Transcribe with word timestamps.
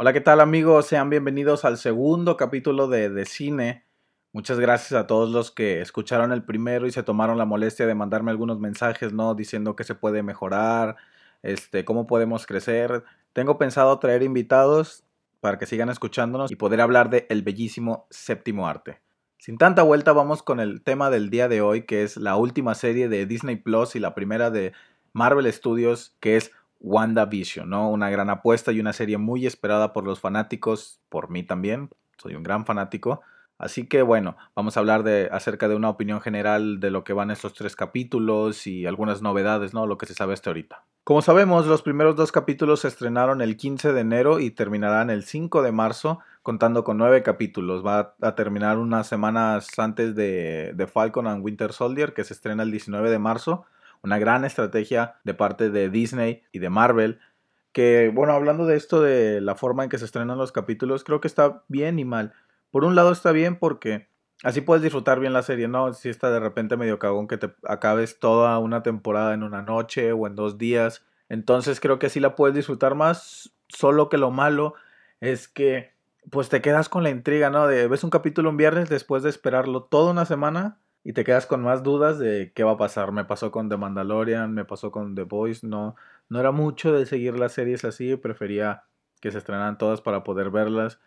Hola, 0.00 0.12
¿qué 0.12 0.20
tal 0.20 0.40
amigos? 0.40 0.86
Sean 0.86 1.10
bienvenidos 1.10 1.64
al 1.64 1.76
segundo 1.76 2.36
capítulo 2.36 2.86
de, 2.86 3.10
de 3.10 3.24
Cine. 3.24 3.84
Muchas 4.32 4.60
gracias 4.60 4.92
a 4.92 5.08
todos 5.08 5.28
los 5.28 5.50
que 5.50 5.80
escucharon 5.80 6.30
el 6.30 6.44
primero 6.44 6.86
y 6.86 6.92
se 6.92 7.02
tomaron 7.02 7.36
la 7.36 7.46
molestia 7.46 7.84
de 7.84 7.96
mandarme 7.96 8.30
algunos 8.30 8.60
mensajes, 8.60 9.12
¿no? 9.12 9.34
Diciendo 9.34 9.74
que 9.74 9.82
se 9.82 9.96
puede 9.96 10.22
mejorar, 10.22 10.94
este, 11.42 11.84
cómo 11.84 12.06
podemos 12.06 12.46
crecer. 12.46 13.02
Tengo 13.32 13.58
pensado 13.58 13.98
traer 13.98 14.22
invitados 14.22 15.02
para 15.40 15.58
que 15.58 15.66
sigan 15.66 15.88
escuchándonos 15.88 16.52
y 16.52 16.54
poder 16.54 16.80
hablar 16.80 17.10
de 17.10 17.26
el 17.28 17.42
bellísimo 17.42 18.06
séptimo 18.08 18.68
arte. 18.68 19.00
Sin 19.38 19.58
tanta 19.58 19.82
vuelta, 19.82 20.12
vamos 20.12 20.44
con 20.44 20.60
el 20.60 20.80
tema 20.80 21.10
del 21.10 21.28
día 21.28 21.48
de 21.48 21.60
hoy, 21.60 21.86
que 21.86 22.04
es 22.04 22.16
la 22.16 22.36
última 22.36 22.76
serie 22.76 23.08
de 23.08 23.26
Disney 23.26 23.56
Plus 23.56 23.96
y 23.96 23.98
la 23.98 24.14
primera 24.14 24.52
de 24.52 24.74
Marvel 25.12 25.52
Studios, 25.52 26.14
que 26.20 26.36
es 26.36 26.52
WandaVision, 26.80 27.68
¿no? 27.68 27.90
Una 27.90 28.10
gran 28.10 28.30
apuesta 28.30 28.72
y 28.72 28.80
una 28.80 28.92
serie 28.92 29.18
muy 29.18 29.46
esperada 29.46 29.92
por 29.92 30.04
los 30.04 30.20
fanáticos, 30.20 31.00
por 31.08 31.30
mí 31.30 31.42
también, 31.42 31.90
soy 32.18 32.34
un 32.34 32.42
gran 32.42 32.66
fanático. 32.66 33.20
Así 33.58 33.88
que 33.88 34.02
bueno, 34.02 34.36
vamos 34.54 34.76
a 34.76 34.80
hablar 34.80 35.02
de 35.02 35.28
acerca 35.32 35.66
de 35.66 35.74
una 35.74 35.90
opinión 35.90 36.20
general 36.20 36.78
de 36.78 36.90
lo 36.90 37.02
que 37.02 37.12
van 37.12 37.32
estos 37.32 37.54
tres 37.54 37.74
capítulos 37.74 38.68
y 38.68 38.86
algunas 38.86 39.20
novedades, 39.20 39.74
¿no? 39.74 39.86
Lo 39.86 39.98
que 39.98 40.06
se 40.06 40.14
sabe 40.14 40.32
hasta 40.34 40.50
ahorita. 40.50 40.84
Como 41.02 41.22
sabemos, 41.22 41.66
los 41.66 41.82
primeros 41.82 42.14
dos 42.14 42.30
capítulos 42.30 42.80
se 42.80 42.88
estrenaron 42.88 43.40
el 43.40 43.56
15 43.56 43.92
de 43.92 44.00
enero 44.00 44.38
y 44.38 44.50
terminarán 44.50 45.10
el 45.10 45.24
5 45.24 45.62
de 45.62 45.72
marzo, 45.72 46.20
contando 46.42 46.84
con 46.84 46.98
nueve 46.98 47.22
capítulos. 47.24 47.84
Va 47.84 48.14
a 48.20 48.34
terminar 48.36 48.78
unas 48.78 49.08
semanas 49.08 49.66
antes 49.78 50.14
de, 50.14 50.72
de 50.76 50.86
Falcon 50.86 51.26
and 51.26 51.44
Winter 51.44 51.72
Soldier, 51.72 52.14
que 52.14 52.24
se 52.24 52.34
estrena 52.34 52.62
el 52.62 52.70
19 52.70 53.10
de 53.10 53.18
marzo 53.18 53.64
una 54.02 54.18
gran 54.18 54.44
estrategia 54.44 55.16
de 55.24 55.34
parte 55.34 55.70
de 55.70 55.90
Disney 55.90 56.42
y 56.52 56.58
de 56.58 56.70
Marvel. 56.70 57.20
Que, 57.72 58.10
bueno, 58.12 58.32
hablando 58.32 58.66
de 58.66 58.76
esto 58.76 59.02
de 59.02 59.40
la 59.40 59.54
forma 59.54 59.84
en 59.84 59.90
que 59.90 59.98
se 59.98 60.04
estrenan 60.04 60.38
los 60.38 60.52
capítulos, 60.52 61.04
creo 61.04 61.20
que 61.20 61.28
está 61.28 61.62
bien 61.68 61.98
y 61.98 62.04
mal. 62.04 62.32
Por 62.70 62.84
un 62.84 62.94
lado 62.94 63.12
está 63.12 63.32
bien 63.32 63.56
porque 63.56 64.08
así 64.42 64.60
puedes 64.60 64.82
disfrutar 64.82 65.20
bien 65.20 65.32
la 65.32 65.42
serie, 65.42 65.68
¿no? 65.68 65.92
Si 65.92 66.08
está 66.08 66.30
de 66.30 66.40
repente 66.40 66.76
medio 66.76 66.98
cagón 66.98 67.28
que 67.28 67.38
te 67.38 67.54
acabes 67.64 68.18
toda 68.18 68.58
una 68.58 68.82
temporada 68.82 69.34
en 69.34 69.42
una 69.42 69.62
noche 69.62 70.12
o 70.12 70.26
en 70.26 70.34
dos 70.34 70.58
días. 70.58 71.04
Entonces 71.28 71.80
creo 71.80 71.98
que 71.98 72.06
así 72.06 72.20
la 72.20 72.36
puedes 72.36 72.54
disfrutar 72.54 72.94
más. 72.94 73.52
Solo 73.68 74.08
que 74.08 74.18
lo 74.18 74.30
malo 74.30 74.74
es 75.20 75.48
que 75.48 75.92
pues 76.30 76.48
te 76.48 76.60
quedas 76.60 76.88
con 76.88 77.02
la 77.02 77.10
intriga, 77.10 77.50
¿no? 77.50 77.66
De 77.66 77.88
ves 77.88 78.04
un 78.04 78.10
capítulo 78.10 78.50
un 78.50 78.56
viernes 78.56 78.88
después 78.88 79.22
de 79.22 79.30
esperarlo 79.30 79.84
toda 79.84 80.10
una 80.10 80.24
semana 80.24 80.78
y 81.08 81.14
te 81.14 81.24
quedas 81.24 81.46
con 81.46 81.62
más 81.62 81.82
dudas 81.82 82.18
de 82.18 82.52
qué 82.54 82.64
va 82.64 82.72
a 82.72 82.76
pasar. 82.76 83.12
Me 83.12 83.24
pasó 83.24 83.50
con 83.50 83.70
The 83.70 83.78
Mandalorian, 83.78 84.52
me 84.52 84.66
pasó 84.66 84.90
con 84.90 85.14
The 85.14 85.22
Voice, 85.22 85.66
no, 85.66 85.96
no 86.28 86.38
era 86.38 86.52
mucho 86.52 86.92
de 86.92 87.06
seguir 87.06 87.38
las 87.38 87.52
series 87.52 87.82
así, 87.86 88.14
prefería 88.16 88.84
que 89.22 89.30
se 89.30 89.38
estrenaran 89.38 89.78
todas 89.78 90.02
para 90.02 90.22
poder 90.22 90.50
verlas. 90.50 91.00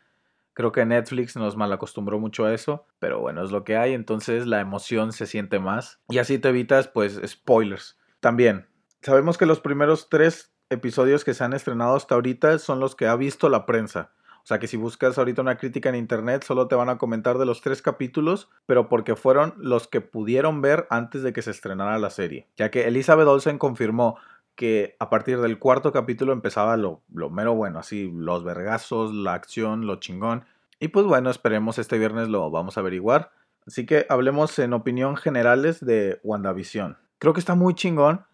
Creo 0.53 0.71
que 0.71 0.83
Netflix 0.87 1.35
nos 1.35 1.55
malacostumbró 1.55 2.17
mucho 2.17 2.45
a 2.45 2.53
eso, 2.55 2.87
pero 2.97 3.19
bueno, 3.19 3.43
es 3.43 3.51
lo 3.51 3.63
que 3.63 3.77
hay, 3.77 3.93
entonces 3.93 4.47
la 4.47 4.59
emoción 4.59 5.11
se 5.11 5.27
siente 5.27 5.59
más 5.59 5.99
y 6.09 6.17
así 6.17 6.39
te 6.39 6.49
evitas 6.49 6.87
pues 6.87 7.21
spoilers. 7.23 7.99
También, 8.21 8.65
sabemos 9.03 9.37
que 9.37 9.45
los 9.45 9.59
primeros 9.59 10.09
tres 10.09 10.51
episodios 10.71 11.23
que 11.23 11.35
se 11.35 11.43
han 11.43 11.53
estrenado 11.53 11.95
hasta 11.95 12.15
ahorita 12.15 12.57
son 12.57 12.79
los 12.79 12.95
que 12.95 13.05
ha 13.05 13.15
visto 13.15 13.49
la 13.49 13.67
prensa. 13.67 14.09
O 14.43 14.45
sea 14.45 14.59
que 14.59 14.67
si 14.67 14.77
buscas 14.77 15.17
ahorita 15.17 15.41
una 15.41 15.57
crítica 15.57 15.89
en 15.89 15.95
internet, 15.95 16.43
solo 16.43 16.67
te 16.67 16.75
van 16.75 16.89
a 16.89 16.97
comentar 16.97 17.37
de 17.37 17.45
los 17.45 17.61
tres 17.61 17.81
capítulos, 17.81 18.49
pero 18.65 18.89
porque 18.89 19.15
fueron 19.15 19.53
los 19.57 19.87
que 19.87 20.01
pudieron 20.01 20.61
ver 20.61 20.87
antes 20.89 21.21
de 21.21 21.33
que 21.33 21.41
se 21.41 21.51
estrenara 21.51 21.99
la 21.99 22.09
serie. 22.09 22.47
Ya 22.57 22.71
que 22.71 22.87
Elizabeth 22.87 23.27
Olsen 23.27 23.57
confirmó 23.57 24.17
que 24.55 24.95
a 24.99 25.09
partir 25.09 25.39
del 25.39 25.59
cuarto 25.59 25.91
capítulo 25.91 26.33
empezaba 26.33 26.77
lo, 26.77 27.01
lo 27.13 27.29
mero 27.29 27.55
bueno, 27.55 27.79
así 27.79 28.11
los 28.13 28.43
vergazos, 28.43 29.13
la 29.13 29.33
acción, 29.33 29.87
lo 29.87 29.97
chingón. 29.97 30.45
Y 30.79 30.89
pues 30.89 31.05
bueno, 31.05 31.29
esperemos 31.29 31.77
este 31.77 31.97
viernes 31.99 32.27
lo 32.27 32.49
vamos 32.49 32.77
a 32.77 32.81
averiguar. 32.81 33.31
Así 33.67 33.85
que 33.85 34.05
hablemos 34.09 34.57
en 34.59 34.73
opinión 34.73 35.15
generales 35.15 35.85
de 35.85 36.19
WandaVision. 36.23 36.97
Creo 37.19 37.33
que 37.33 37.39
está 37.39 37.55
muy 37.55 37.75
chingón. 37.75 38.25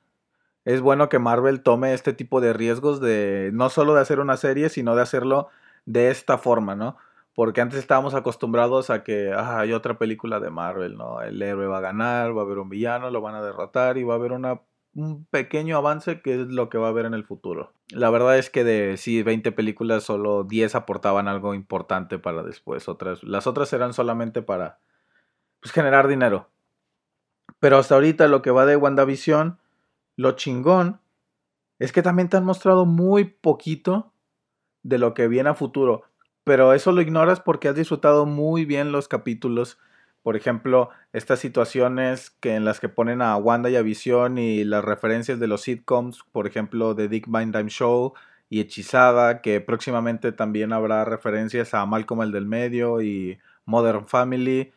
Es 0.64 0.82
bueno 0.82 1.10
que 1.10 1.20
Marvel 1.20 1.62
tome 1.62 1.94
este 1.94 2.14
tipo 2.14 2.42
de 2.42 2.54
riesgos 2.54 3.00
de 3.02 3.52
no 3.54 3.70
solo 3.70 3.96
de 3.96 4.02
hacer 4.02 4.20
una 4.20 4.38
serie, 4.38 4.70
sino 4.70 4.96
de 4.96 5.02
hacerlo 5.02 5.50
de 5.88 6.12
esta 6.12 6.38
forma, 6.38 6.76
¿no? 6.76 6.98
Porque 7.34 7.62
antes 7.62 7.80
estábamos 7.80 8.14
acostumbrados 8.14 8.90
a 8.90 9.04
que 9.04 9.32
ah, 9.34 9.60
hay 9.60 9.74
otra 9.74 9.98
película 9.98 10.40
de 10.40 10.52
Marvel, 10.52 10.98
¿no? 10.98 11.22
El 11.22 11.42
héroe 11.42 11.66
va 11.68 11.78
a 11.80 11.82
ganar, 11.82 12.36
va 12.38 12.42
a 12.42 12.46
haber 12.46 12.60
un 12.60 12.70
villano, 12.70 13.10
lo 13.10 13.22
van 13.22 13.36
a 13.36 13.42
derrotar 13.42 13.98
y 13.98 14.04
va 14.04 14.14
a 14.14 14.18
haber 14.18 14.34
una, 14.34 14.62
un 14.94 15.26
pequeño 15.26 15.78
avance 15.78 16.22
que 16.22 16.42
es 16.42 16.48
lo 16.48 16.70
que 16.70 16.78
va 16.78 16.88
a 16.88 16.90
haber 16.90 17.06
en 17.06 17.14
el 17.14 17.24
futuro. 17.24 17.72
La 17.90 18.10
verdad 18.10 18.38
es 18.38 18.50
que 18.50 18.66
de 18.66 18.98
sí, 18.98 19.24
20 19.24 19.52
películas, 19.54 20.04
solo 20.04 20.44
10 20.44 20.76
aportaban 20.76 21.30
algo 21.30 21.54
importante 21.54 22.20
para 22.20 22.44
después. 22.44 22.90
Otras, 22.90 23.24
las 23.24 23.48
otras 23.48 23.72
eran 23.72 23.94
solamente 23.94 24.42
para 24.42 24.80
pues, 25.62 25.72
generar 25.72 26.08
dinero. 26.08 26.50
Pero 27.60 27.78
hasta 27.78 27.96
ahorita 27.96 28.28
lo 28.28 28.42
que 28.42 28.52
va 28.52 28.66
de 28.66 28.76
WandaVision, 28.76 29.58
lo 30.18 30.34
chingón 30.34 31.00
es 31.80 31.94
que 31.94 32.02
también 32.02 32.28
te 32.28 32.36
han 32.36 32.44
mostrado 32.44 32.86
muy 32.86 33.24
poquito 33.24 34.12
de 34.88 34.98
lo 34.98 35.14
que 35.14 35.28
viene 35.28 35.50
a 35.50 35.54
futuro. 35.54 36.04
Pero 36.44 36.74
eso 36.74 36.94
lo 36.94 37.02
ignoras 37.02 37.42
porque 37.42 37.68
has 37.68 37.76
disfrutado 37.76 38.26
muy 38.26 38.64
bien 38.64 38.94
los 38.94 39.10
capítulos. 39.10 39.78
Por 40.24 40.38
ejemplo, 40.38 40.90
estas 41.12 41.40
situaciones 41.40 42.30
que 42.30 42.56
en 42.56 42.64
las 42.64 42.80
que 42.80 42.88
ponen 42.90 43.22
a 43.22 43.36
Wanda 43.36 43.70
y 43.70 43.76
a 43.76 43.82
Visión 43.82 44.38
y 44.38 44.64
las 44.64 44.84
referencias 44.84 45.40
de 45.40 45.48
los 45.48 45.62
sitcoms, 45.62 46.24
por 46.32 46.48
ejemplo, 46.48 46.94
de 46.94 47.10
Dick 47.10 47.26
Van 47.28 47.52
Time 47.52 47.70
Show 47.70 48.14
y 48.50 48.62
Hechizada, 48.62 49.42
que 49.42 49.60
próximamente 49.60 50.32
también 50.32 50.72
habrá 50.72 51.04
referencias 51.04 51.74
a 51.74 51.86
Malcolm 51.86 52.22
el 52.22 52.32
del 52.32 52.46
medio 52.46 53.02
y 53.02 53.40
Modern 53.66 54.08
Family. 54.08 54.72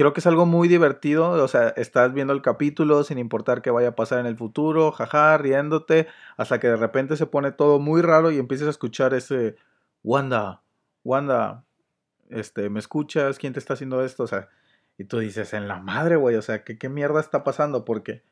Creo 0.00 0.14
que 0.14 0.20
es 0.20 0.26
algo 0.26 0.46
muy 0.46 0.66
divertido, 0.66 1.28
o 1.28 1.46
sea, 1.46 1.68
estás 1.76 2.14
viendo 2.14 2.32
el 2.32 2.40
capítulo 2.40 3.04
sin 3.04 3.18
importar 3.18 3.60
qué 3.60 3.70
vaya 3.70 3.88
a 3.88 3.96
pasar 3.96 4.18
en 4.18 4.24
el 4.24 4.34
futuro, 4.34 4.92
jaja, 4.92 5.36
riéndote, 5.36 6.06
hasta 6.38 6.58
que 6.58 6.68
de 6.68 6.76
repente 6.76 7.18
se 7.18 7.26
pone 7.26 7.52
todo 7.52 7.78
muy 7.78 8.00
raro 8.00 8.30
y 8.30 8.38
empiezas 8.38 8.68
a 8.68 8.70
escuchar 8.70 9.12
ese 9.12 9.56
Wanda, 10.02 10.62
Wanda, 11.04 11.66
este, 12.30 12.70
¿me 12.70 12.78
escuchas? 12.78 13.38
¿Quién 13.38 13.52
te 13.52 13.58
está 13.58 13.74
haciendo 13.74 14.02
esto? 14.02 14.22
O 14.22 14.26
sea, 14.26 14.48
y 14.96 15.04
tú 15.04 15.18
dices, 15.18 15.52
en 15.52 15.68
la 15.68 15.80
madre, 15.80 16.16
güey, 16.16 16.34
o 16.36 16.40
sea, 16.40 16.64
¿qué, 16.64 16.78
¿qué 16.78 16.88
mierda 16.88 17.20
está 17.20 17.44
pasando? 17.44 17.84
Porque 17.84 18.22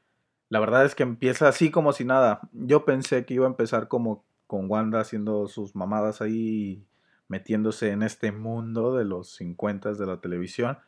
la 0.48 0.60
verdad 0.60 0.86
es 0.86 0.94
que 0.94 1.02
empieza 1.02 1.48
así 1.48 1.70
como 1.70 1.92
si 1.92 2.06
nada. 2.06 2.40
Yo 2.54 2.86
pensé 2.86 3.26
que 3.26 3.34
iba 3.34 3.44
a 3.44 3.50
empezar 3.50 3.88
como 3.88 4.24
con 4.46 4.70
Wanda 4.70 5.00
haciendo 5.00 5.48
sus 5.48 5.76
mamadas 5.76 6.22
ahí, 6.22 6.86
metiéndose 7.28 7.90
en 7.90 8.02
este 8.02 8.32
mundo 8.32 8.96
de 8.96 9.04
los 9.04 9.34
50 9.34 9.92
de 9.92 10.06
la 10.06 10.22
televisión. 10.22 10.78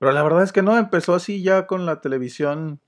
Pero 0.00 0.12
la 0.12 0.22
verdad 0.22 0.42
es 0.42 0.52
que 0.52 0.62
no, 0.62 0.78
empezó 0.78 1.14
así 1.14 1.42
ya 1.42 1.66
con 1.66 1.84
la 1.84 2.00
televisión, 2.00 2.80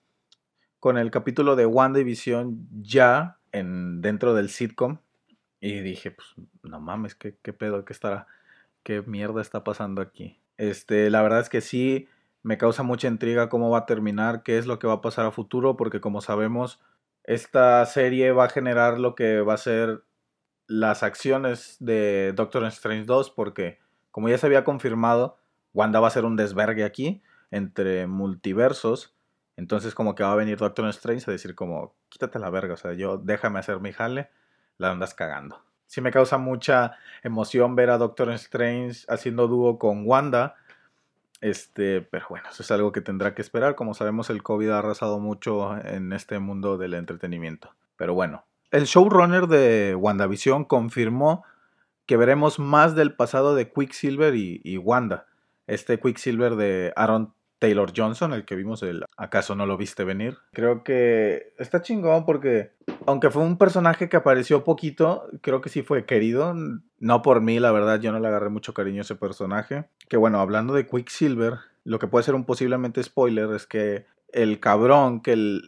con 0.81 0.97
el 0.97 1.11
capítulo 1.11 1.57
de 1.57 1.67
WandaVision 1.67 2.67
ya 2.81 3.37
en, 3.53 4.01
dentro 4.01 4.33
del 4.33 4.49
sitcom. 4.49 4.97
Y 5.61 5.81
dije, 5.81 6.13
pues, 6.13 6.29
no 6.63 6.81
mames, 6.81 7.15
¿qué, 7.15 7.37
qué 7.43 7.53
pedo? 7.53 7.85
¿Qué 7.85 7.93
estará? 7.93 8.27
¿Qué 8.83 9.03
mierda 9.03 9.43
está 9.43 9.63
pasando 9.63 10.01
aquí? 10.01 10.41
Este, 10.57 11.11
la 11.11 11.21
verdad 11.21 11.41
es 11.41 11.51
que 11.51 11.61
sí, 11.61 12.09
me 12.43 12.57
causa 12.57 12.83
mucha 12.83 13.09
intriga 13.09 13.51
cómo 13.51 13.69
va 13.69 13.81
a 13.81 13.87
terminar, 13.87 14.43
qué 14.43 14.57
es 14.57 14.65
lo 14.65 14.79
que 14.79 14.87
va 14.87 14.95
a 14.95 15.01
pasar 15.03 15.27
a 15.27 15.33
futuro, 15.33 15.77
porque 15.77 16.01
como 16.01 16.23
sabemos, 16.23 16.81
esta 17.25 17.85
serie 17.85 18.33
va 18.33 18.47
a 18.47 18.49
generar 18.49 18.99
lo 18.99 19.15
que 19.15 19.43
va 19.43 19.53
a 19.53 19.59
ser 19.59 20.03
las 20.67 21.03
acciones 21.03 21.77
de 21.79 22.33
Doctor 22.35 22.65
Strange 22.65 23.05
2, 23.05 23.29
porque 23.33 23.81
como 24.11 24.31
ya 24.31 24.39
se 24.39 24.47
había 24.47 24.65
confirmado, 24.65 25.37
Wanda 25.75 26.01
va 26.01 26.09
a 26.09 26.11
ser 26.11 26.25
un 26.25 26.37
desvergue 26.37 26.85
aquí 26.85 27.23
entre 27.51 28.07
multiversos. 28.07 29.15
Entonces 29.57 29.95
como 29.95 30.15
que 30.15 30.23
va 30.23 30.33
a 30.33 30.37
venir 30.37 30.59
Doctor 30.59 30.89
Strange 30.89 31.25
a 31.29 31.33
decir 31.33 31.55
como, 31.55 31.95
quítate 32.09 32.39
la 32.39 32.51
verga, 32.51 32.75
o 32.75 32.77
sea, 32.77 32.95
yo 32.95 33.19
déjame 33.19 33.59
hacer 33.59 33.81
mi 33.81 33.93
jale, 33.93 34.31
la 34.79 34.91
andas 34.91 35.15
cagando. 35.15 35.63
Sí 35.87 36.01
me 36.01 36.11
causa 36.11 36.39
mucha 36.39 36.97
emoción 37.23 37.77
ver 37.77 37.91
a 37.91 37.99
Doctor 37.99 38.31
Strange 38.33 39.05
haciendo 39.09 39.47
dúo 39.47 39.79
con 39.79 40.07
Wanda. 40.07 40.57
Este, 41.43 42.01
pero 42.01 42.27
bueno, 42.31 42.49
eso 42.51 42.63
es 42.63 42.71
algo 42.71 42.93
que 42.93 43.03
tendrá 43.03 43.35
que 43.35 43.43
esperar. 43.43 43.75
Como 43.75 43.93
sabemos, 43.93 44.31
el 44.31 44.43
COVID 44.43 44.71
ha 44.71 44.79
arrasado 44.79 45.19
mucho 45.19 45.77
en 45.85 46.15
este 46.15 46.39
mundo 46.39 46.79
del 46.79 46.95
entretenimiento. 46.95 47.75
Pero 47.97 48.15
bueno, 48.15 48.47
el 48.71 48.85
showrunner 48.85 49.49
de 49.49 49.95
WandaVision 49.95 50.65
confirmó 50.65 51.45
que 52.07 52.17
veremos 52.17 52.59
más 52.59 52.95
del 52.95 53.15
pasado 53.15 53.55
de 53.55 53.71
Quicksilver 53.71 54.35
y 54.35 54.79
Wanda 54.79 55.27
este 55.67 55.99
Quicksilver 56.01 56.57
de 56.57 56.93
Aaron 56.97 57.35
Taylor 57.59 57.93
Johnson, 57.97 58.33
el 58.33 58.45
que 58.45 58.57
vimos 58.57 58.83
el 58.83 59.05
¿Acaso 59.17 59.55
no 59.55 59.67
lo 59.67 59.77
viste 59.77 60.03
venir? 60.03 60.37
Creo 60.53 60.83
que 60.83 61.55
está 61.59 61.81
chingón 61.81 62.27
porque 62.27 62.73
aunque 63.07 63.31
fue 63.31 63.43
un 63.43 63.57
personaje 63.57 64.09
que 64.09 64.17
apareció 64.17 64.65
poquito, 64.65 65.29
creo 65.43 65.61
que 65.61 65.69
sí 65.69 65.83
fue 65.83 66.05
querido. 66.05 66.55
No 66.99 67.23
por 67.23 67.41
mí, 67.41 67.61
la 67.61 67.71
verdad, 67.71 68.01
yo 68.01 68.11
no 68.11 68.19
le 68.19 68.27
agarré 68.27 68.49
mucho 68.49 68.75
cariño 68.75 68.99
a 68.99 69.03
ese 69.03 69.15
personaje. 69.15 69.85
Que 70.09 70.17
bueno, 70.17 70.41
hablando 70.41 70.75
de 70.75 70.89
Quicksilver, 70.89 71.59
lo 71.85 72.01
que 72.01 72.09
puede 72.09 72.25
ser 72.25 72.35
un 72.35 72.45
posiblemente 72.45 73.01
spoiler 73.01 73.51
es 73.53 73.67
que 73.69 74.07
el 74.33 74.59
cabrón 74.59 75.21
que 75.21 75.61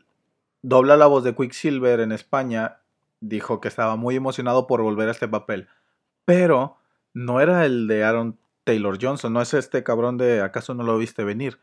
dobla 0.63 0.97
la 0.97 1.07
voz 1.07 1.23
de 1.23 1.37
Quicksilver 1.37 2.01
en 2.01 2.11
España 2.11 2.81
dijo 3.21 3.61
que 3.61 3.69
estaba 3.69 3.95
muy 3.95 4.17
emocionado 4.17 4.67
por 4.67 4.83
volver 4.83 5.09
a 5.09 5.13
este 5.13 5.29
papel. 5.29 5.69
pero 6.25 6.79
no 7.13 7.41
era 7.41 7.65
el 7.65 7.87
de 7.87 8.03
Aaron 8.03 8.39
Taylor 8.65 8.99
Johnson, 9.01 9.33
no 9.33 9.43
es 9.43 9.55
este 9.55 9.83
cabrón 9.83 10.19
de 10.19 10.41
¿acaso 10.41 10.75
no 10.75 10.83
lo 10.83 10.99
viste 10.99 11.25
venir? 11.25 11.59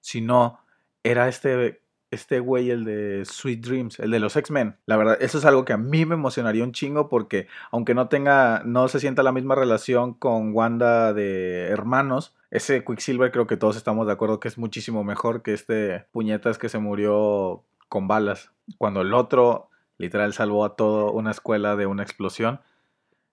Sino 0.00 0.58
era 1.02 1.28
este 1.28 1.82
este 2.10 2.40
güey, 2.40 2.70
el 2.70 2.84
de 2.84 3.24
Sweet 3.24 3.60
Dreams, 3.60 3.98
el 3.98 4.10
de 4.10 4.20
los 4.20 4.36
X-Men. 4.36 4.76
La 4.86 4.96
verdad, 4.96 5.18
eso 5.20 5.38
es 5.38 5.44
algo 5.44 5.64
que 5.64 5.72
a 5.72 5.76
mí 5.76 6.06
me 6.06 6.14
emocionaría 6.14 6.64
un 6.64 6.72
chingo 6.72 7.08
porque 7.08 7.48
aunque 7.70 7.94
no 7.94 8.08
tenga, 8.08 8.62
no 8.64 8.88
se 8.88 9.00
sienta 9.00 9.22
la 9.22 9.32
misma 9.32 9.54
relación 9.54 10.14
con 10.14 10.54
Wanda 10.54 11.12
de 11.12 11.66
hermanos, 11.68 12.34
ese 12.50 12.84
Quicksilver 12.84 13.32
creo 13.32 13.46
que 13.46 13.56
todos 13.56 13.76
estamos 13.76 14.06
de 14.06 14.12
acuerdo 14.12 14.40
que 14.40 14.48
es 14.48 14.56
muchísimo 14.56 15.04
mejor 15.04 15.42
que 15.42 15.52
este 15.52 16.06
puñetas 16.12 16.58
que 16.58 16.68
se 16.68 16.78
murió 16.78 17.64
con 17.88 18.08
balas. 18.08 18.52
Cuando 18.78 19.00
el 19.00 19.12
otro 19.14 19.68
literal 19.98 20.32
salvó 20.32 20.64
a 20.64 20.76
toda 20.76 21.10
una 21.10 21.30
escuela 21.30 21.76
de 21.76 21.86
una 21.86 22.02
explosión. 22.02 22.60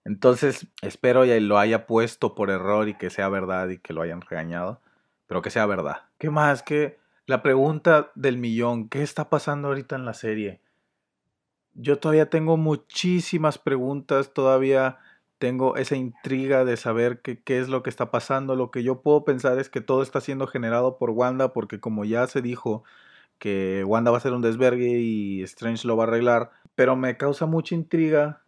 Entonces, 0.04 0.66
espero 0.82 1.24
y 1.24 1.40
lo 1.40 1.58
haya 1.58 1.86
puesto 1.86 2.34
por 2.34 2.50
error 2.50 2.88
y 2.88 2.94
que 2.94 3.10
sea 3.10 3.28
verdad 3.28 3.68
y 3.70 3.78
que 3.78 3.94
lo 3.94 4.02
hayan 4.02 4.20
regañado. 4.20 4.80
Pero 5.26 5.40
que 5.40 5.50
sea 5.50 5.66
verdad. 5.66 6.02
¿Qué 6.18 6.30
más? 6.30 6.62
Que 6.62 6.98
la 7.26 7.42
pregunta 7.42 8.12
del 8.14 8.36
millón, 8.36 8.88
¿qué 8.88 9.02
está 9.02 9.30
pasando 9.30 9.68
ahorita 9.68 9.96
en 9.96 10.04
la 10.04 10.12
serie? 10.12 10.60
Yo 11.72 11.98
todavía 11.98 12.28
tengo 12.28 12.56
muchísimas 12.56 13.58
preguntas, 13.58 14.34
todavía 14.34 14.98
tengo 15.38 15.76
esa 15.76 15.96
intriga 15.96 16.64
de 16.64 16.76
saber 16.76 17.20
qué, 17.22 17.42
qué, 17.42 17.58
es 17.58 17.68
lo 17.68 17.82
que 17.82 17.90
está 17.90 18.10
pasando. 18.10 18.56
Lo 18.56 18.70
que 18.70 18.82
yo 18.82 19.00
puedo 19.00 19.24
pensar 19.24 19.58
es 19.58 19.70
que 19.70 19.80
todo 19.80 20.02
está 20.02 20.20
siendo 20.20 20.46
generado 20.46 20.98
por 20.98 21.10
Wanda, 21.10 21.52
porque 21.54 21.80
como 21.80 22.04
ya 22.04 22.26
se 22.26 22.42
dijo 22.42 22.84
que 23.38 23.84
Wanda 23.84 24.10
va 24.10 24.18
a 24.18 24.20
ser 24.20 24.32
un 24.34 24.42
desvergue 24.42 25.00
y 25.00 25.42
Strange 25.42 25.86
lo 25.88 25.96
va 25.96 26.04
a 26.04 26.06
arreglar, 26.08 26.50
pero 26.74 26.94
me 26.94 27.16
causa 27.16 27.46
mucha 27.46 27.74
intriga 27.74 28.43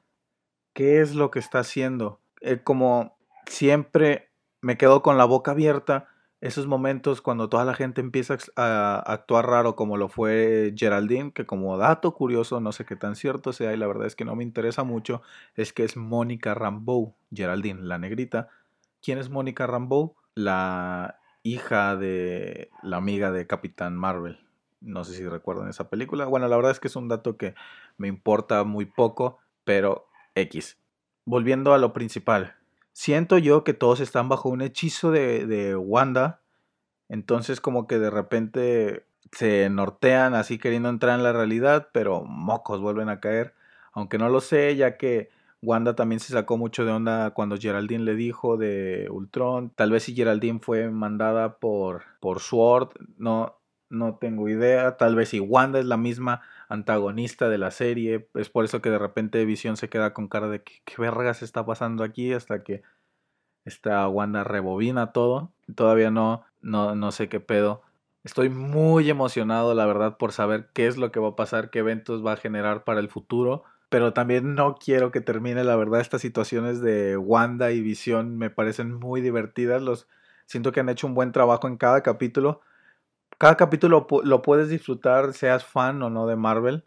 qué 0.76 1.00
es 1.00 1.14
lo 1.14 1.30
que 1.30 1.38
está 1.38 1.60
haciendo. 1.60 2.20
Eh, 2.42 2.60
como 2.62 3.16
siempre 3.46 4.28
me 4.60 4.76
quedo 4.76 5.02
con 5.02 5.16
la 5.16 5.24
boca 5.24 5.52
abierta 5.52 6.08
esos 6.42 6.66
momentos 6.66 7.22
cuando 7.22 7.48
toda 7.48 7.64
la 7.64 7.72
gente 7.72 8.02
empieza 8.02 8.36
a 8.56 8.98
actuar 8.98 9.46
raro 9.46 9.74
como 9.74 9.96
lo 9.96 10.10
fue 10.10 10.74
Geraldine, 10.76 11.32
que 11.32 11.46
como 11.46 11.78
dato 11.78 12.12
curioso, 12.12 12.60
no 12.60 12.72
sé 12.72 12.84
qué 12.84 12.94
tan 12.94 13.16
cierto 13.16 13.54
sea 13.54 13.72
y 13.72 13.78
la 13.78 13.86
verdad 13.86 14.06
es 14.06 14.16
que 14.16 14.26
no 14.26 14.36
me 14.36 14.44
interesa 14.44 14.84
mucho, 14.84 15.22
es 15.54 15.72
que 15.72 15.82
es 15.82 15.96
Mónica 15.96 16.52
Rambeau, 16.52 17.14
Geraldine, 17.32 17.80
la 17.80 17.96
negrita. 17.96 18.50
¿Quién 19.00 19.16
es 19.16 19.30
Mónica 19.30 19.66
Rambeau? 19.66 20.14
La 20.34 21.18
hija 21.42 21.96
de 21.96 22.68
la 22.82 22.98
amiga 22.98 23.32
de 23.32 23.46
Capitán 23.46 23.96
Marvel. 23.96 24.40
No 24.82 25.04
sé 25.04 25.14
si 25.14 25.26
recuerdan 25.26 25.70
esa 25.70 25.88
película. 25.88 26.26
Bueno, 26.26 26.46
la 26.48 26.56
verdad 26.56 26.72
es 26.72 26.80
que 26.80 26.88
es 26.88 26.96
un 26.96 27.08
dato 27.08 27.38
que 27.38 27.54
me 27.96 28.08
importa 28.08 28.62
muy 28.64 28.84
poco, 28.84 29.38
pero 29.64 30.06
X. 30.36 30.78
Volviendo 31.24 31.74
a 31.74 31.78
lo 31.78 31.92
principal, 31.92 32.54
siento 32.92 33.38
yo 33.38 33.64
que 33.64 33.74
todos 33.74 34.00
están 34.00 34.28
bajo 34.28 34.48
un 34.48 34.62
hechizo 34.62 35.10
de, 35.10 35.76
Wanda. 35.76 36.40
Entonces 37.08 37.60
como 37.60 37.86
que 37.86 37.98
de 37.98 38.10
repente 38.10 39.06
se 39.32 39.68
nortean 39.70 40.34
así 40.34 40.58
queriendo 40.58 40.88
entrar 40.88 41.18
en 41.18 41.24
la 41.24 41.32
realidad, 41.32 41.88
pero 41.92 42.24
mocos 42.24 42.80
vuelven 42.80 43.08
a 43.08 43.20
caer. 43.20 43.54
Aunque 43.92 44.18
no 44.18 44.28
lo 44.28 44.40
sé, 44.40 44.76
ya 44.76 44.96
que 44.96 45.30
Wanda 45.62 45.96
también 45.96 46.20
se 46.20 46.32
sacó 46.32 46.56
mucho 46.56 46.84
de 46.84 46.92
onda 46.92 47.30
cuando 47.30 47.56
Geraldine 47.56 48.04
le 48.04 48.14
dijo 48.14 48.56
de 48.56 49.08
Ultron. 49.10 49.70
Tal 49.70 49.90
vez 49.90 50.04
si 50.04 50.14
Geraldine 50.14 50.60
fue 50.60 50.90
mandada 50.90 51.58
por, 51.58 52.04
por 52.20 52.40
Sword, 52.40 52.90
no, 53.18 53.58
no 53.88 54.16
tengo 54.16 54.48
idea. 54.48 54.96
Tal 54.96 55.16
vez 55.16 55.30
si 55.30 55.40
Wanda 55.40 55.78
es 55.80 55.86
la 55.86 55.96
misma 55.96 56.42
antagonista 56.68 57.48
de 57.48 57.58
la 57.58 57.70
serie. 57.70 58.28
Es 58.34 58.50
por 58.50 58.64
eso 58.64 58.82
que 58.82 58.90
de 58.90 58.98
repente 58.98 59.44
Visión 59.44 59.76
se 59.76 59.88
queda 59.88 60.12
con 60.12 60.28
cara 60.28 60.48
de 60.48 60.62
¿qué, 60.62 60.82
qué 60.84 60.94
vergas 60.98 61.42
está 61.42 61.64
pasando 61.66 62.04
aquí? 62.04 62.32
Hasta 62.32 62.62
que 62.62 62.82
esta 63.64 64.08
Wanda 64.08 64.44
rebobina 64.44 65.12
todo. 65.12 65.52
Todavía 65.74 66.10
no, 66.10 66.44
no, 66.62 66.94
no 66.94 67.12
sé 67.12 67.28
qué 67.28 67.40
pedo. 67.40 67.82
Estoy 68.24 68.48
muy 68.48 69.08
emocionado, 69.10 69.74
la 69.74 69.86
verdad, 69.86 70.16
por 70.16 70.32
saber 70.32 70.68
qué 70.72 70.86
es 70.86 70.96
lo 70.96 71.12
que 71.12 71.20
va 71.20 71.28
a 71.28 71.36
pasar, 71.36 71.70
qué 71.70 71.80
eventos 71.80 72.24
va 72.24 72.32
a 72.32 72.36
generar 72.36 72.84
para 72.84 73.00
el 73.00 73.08
futuro. 73.08 73.64
Pero 73.88 74.12
también 74.12 74.54
no 74.54 74.74
quiero 74.74 75.12
que 75.12 75.20
termine, 75.20 75.62
la 75.62 75.76
verdad, 75.76 76.00
estas 76.00 76.22
situaciones 76.22 76.80
de 76.80 77.16
Wanda 77.16 77.70
y 77.70 77.80
Visión 77.82 78.36
me 78.36 78.50
parecen 78.50 78.94
muy 78.94 79.20
divertidas. 79.20 79.82
Los, 79.82 80.08
siento 80.46 80.72
que 80.72 80.80
han 80.80 80.88
hecho 80.88 81.06
un 81.06 81.14
buen 81.14 81.32
trabajo 81.32 81.68
en 81.68 81.76
cada 81.76 82.02
capítulo 82.02 82.62
cada 83.38 83.56
capítulo 83.56 84.06
lo 84.24 84.42
puedes 84.42 84.68
disfrutar, 84.68 85.32
seas 85.32 85.64
fan 85.64 86.02
o 86.02 86.10
no 86.10 86.26
de 86.26 86.36
Marvel. 86.36 86.84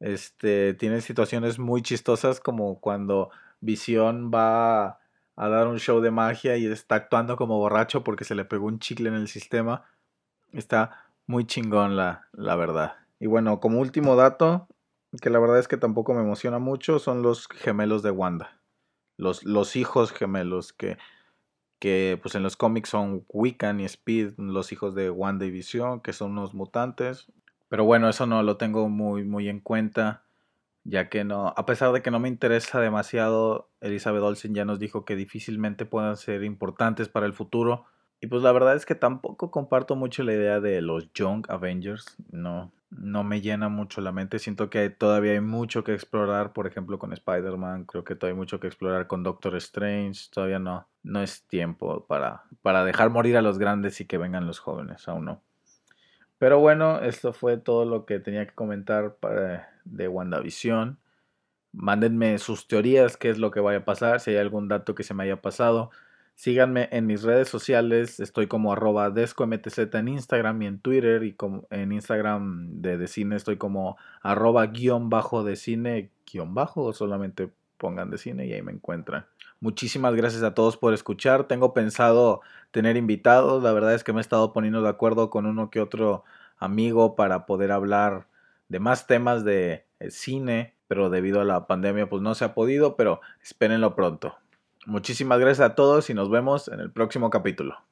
Este, 0.00 0.74
tiene 0.74 1.00
situaciones 1.00 1.58
muy 1.58 1.82
chistosas 1.82 2.40
como 2.40 2.80
cuando 2.80 3.30
Visión 3.60 4.30
va 4.32 5.00
a 5.36 5.48
dar 5.48 5.66
un 5.66 5.78
show 5.78 6.00
de 6.00 6.10
magia 6.10 6.56
y 6.56 6.66
está 6.66 6.96
actuando 6.96 7.36
como 7.36 7.58
borracho 7.58 8.04
porque 8.04 8.24
se 8.24 8.34
le 8.34 8.44
pegó 8.44 8.66
un 8.66 8.78
chicle 8.78 9.08
en 9.08 9.14
el 9.14 9.28
sistema. 9.28 9.84
Está 10.52 11.06
muy 11.26 11.46
chingón 11.46 11.96
la, 11.96 12.28
la 12.32 12.56
verdad. 12.56 12.96
Y 13.18 13.26
bueno, 13.26 13.60
como 13.60 13.80
último 13.80 14.16
dato, 14.16 14.68
que 15.20 15.30
la 15.30 15.38
verdad 15.38 15.58
es 15.58 15.68
que 15.68 15.76
tampoco 15.76 16.14
me 16.14 16.22
emociona 16.22 16.58
mucho, 16.58 16.98
son 16.98 17.22
los 17.22 17.48
gemelos 17.48 18.02
de 18.02 18.10
Wanda. 18.10 18.60
Los, 19.16 19.44
los 19.44 19.76
hijos 19.76 20.12
gemelos 20.12 20.72
que 20.72 20.98
que 21.78 22.18
pues 22.22 22.34
en 22.34 22.42
los 22.42 22.56
cómics 22.56 22.88
son 22.90 23.24
Wiccan 23.28 23.80
y 23.80 23.84
Speed, 23.84 24.34
los 24.38 24.72
hijos 24.72 24.94
de 24.94 25.10
Wanda 25.10 25.44
y 25.44 25.50
Vision, 25.50 26.00
que 26.00 26.12
son 26.12 26.32
unos 26.32 26.54
mutantes. 26.54 27.26
Pero 27.68 27.84
bueno, 27.84 28.08
eso 28.08 28.26
no 28.26 28.42
lo 28.42 28.56
tengo 28.56 28.88
muy, 28.88 29.24
muy 29.24 29.48
en 29.48 29.60
cuenta, 29.60 30.22
ya 30.84 31.08
que 31.08 31.24
no, 31.24 31.52
a 31.56 31.66
pesar 31.66 31.92
de 31.92 32.02
que 32.02 32.10
no 32.10 32.20
me 32.20 32.28
interesa 32.28 32.80
demasiado, 32.80 33.70
Elizabeth 33.80 34.22
Olsen 34.22 34.54
ya 34.54 34.64
nos 34.64 34.78
dijo 34.78 35.04
que 35.04 35.16
difícilmente 35.16 35.84
puedan 35.84 36.16
ser 36.16 36.44
importantes 36.44 37.08
para 37.08 37.26
el 37.26 37.32
futuro. 37.32 37.86
Y 38.20 38.28
pues 38.28 38.42
la 38.42 38.52
verdad 38.52 38.76
es 38.76 38.86
que 38.86 38.94
tampoco 38.94 39.50
comparto 39.50 39.94
mucho 39.94 40.22
la 40.22 40.32
idea 40.32 40.60
de 40.60 40.80
los 40.80 41.12
Young 41.12 41.44
Avengers, 41.48 42.16
no, 42.30 42.72
no 42.90 43.24
me 43.24 43.40
llena 43.40 43.68
mucho 43.68 44.00
la 44.00 44.12
mente. 44.12 44.38
Siento 44.38 44.70
que 44.70 44.88
todavía 44.90 45.32
hay 45.32 45.40
mucho 45.40 45.84
que 45.84 45.92
explorar, 45.92 46.52
por 46.52 46.66
ejemplo, 46.66 46.98
con 46.98 47.12
Spider-Man. 47.12 47.84
Creo 47.84 48.04
que 48.04 48.14
todavía 48.14 48.34
hay 48.34 48.38
mucho 48.38 48.60
que 48.60 48.68
explorar 48.68 49.06
con 49.06 49.22
Doctor 49.22 49.56
Strange. 49.56 50.28
Todavía 50.32 50.58
no, 50.58 50.88
no 51.02 51.22
es 51.22 51.46
tiempo 51.46 52.06
para, 52.06 52.44
para 52.62 52.84
dejar 52.84 53.10
morir 53.10 53.36
a 53.36 53.42
los 53.42 53.58
grandes 53.58 54.00
y 54.00 54.06
que 54.06 54.18
vengan 54.18 54.46
los 54.46 54.60
jóvenes, 54.60 55.06
aún 55.08 55.26
no. 55.26 55.42
Pero 56.38 56.58
bueno, 56.58 57.00
esto 57.00 57.32
fue 57.32 57.56
todo 57.56 57.84
lo 57.84 58.04
que 58.04 58.18
tenía 58.20 58.46
que 58.46 58.54
comentar 58.54 59.16
de 59.84 60.08
WandaVision. 60.08 60.98
Mándenme 61.72 62.38
sus 62.38 62.68
teorías, 62.68 63.16
qué 63.16 63.30
es 63.30 63.38
lo 63.38 63.50
que 63.50 63.60
vaya 63.60 63.78
a 63.78 63.84
pasar, 63.84 64.20
si 64.20 64.30
hay 64.30 64.36
algún 64.36 64.68
dato 64.68 64.94
que 64.94 65.02
se 65.02 65.14
me 65.14 65.24
haya 65.24 65.40
pasado. 65.40 65.90
Síganme 66.36 66.88
en 66.92 67.06
mis 67.06 67.22
redes 67.22 67.48
sociales, 67.48 68.20
estoy 68.20 68.46
como 68.46 68.72
arroba 68.72 69.10
descomtz 69.10 69.78
en 69.78 70.08
Instagram 70.08 70.62
y 70.62 70.66
en 70.66 70.78
Twitter 70.80 71.22
y 71.24 71.32
como 71.32 71.66
en 71.70 71.92
Instagram 71.92 72.82
de, 72.82 72.98
de 72.98 73.08
cine 73.08 73.36
estoy 73.36 73.56
como 73.56 73.96
arroba 74.20 74.66
guion 74.66 75.08
bajo 75.08 75.44
de 75.44 75.56
cine 75.56 76.10
guion 76.30 76.54
bajo 76.54 76.82
o 76.82 76.92
solamente 76.92 77.50
pongan 77.78 78.10
de 78.10 78.18
cine 78.18 78.46
y 78.46 78.52
ahí 78.52 78.60
me 78.60 78.72
encuentran. 78.72 79.24
Muchísimas 79.60 80.14
gracias 80.14 80.42
a 80.42 80.54
todos 80.54 80.76
por 80.76 80.92
escuchar. 80.92 81.44
Tengo 81.44 81.72
pensado 81.72 82.42
tener 82.70 82.98
invitados. 82.98 83.62
La 83.62 83.72
verdad 83.72 83.94
es 83.94 84.04
que 84.04 84.12
me 84.12 84.18
he 84.18 84.20
estado 84.20 84.52
poniendo 84.52 84.82
de 84.82 84.90
acuerdo 84.90 85.30
con 85.30 85.46
uno 85.46 85.70
que 85.70 85.80
otro 85.80 86.24
amigo 86.58 87.16
para 87.16 87.46
poder 87.46 87.72
hablar 87.72 88.26
de 88.68 88.78
más 88.78 89.06
temas 89.06 89.42
de 89.44 89.86
eh, 90.00 90.10
cine, 90.10 90.74
pero 90.86 91.08
debido 91.08 91.40
a 91.40 91.44
la 91.44 91.66
pandemia 91.66 92.08
pues 92.08 92.20
no 92.20 92.34
se 92.34 92.44
ha 92.44 92.54
podido, 92.54 92.96
pero 92.96 93.20
espérenlo 93.42 93.94
pronto. 93.94 94.36
Muchísimas 94.86 95.40
gracias 95.40 95.68
a 95.68 95.74
todos 95.74 96.08
y 96.10 96.14
nos 96.14 96.30
vemos 96.30 96.68
en 96.68 96.78
el 96.78 96.92
próximo 96.92 97.28
capítulo. 97.28 97.85